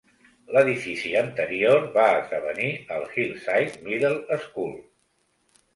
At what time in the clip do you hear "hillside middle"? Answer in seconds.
3.13-4.41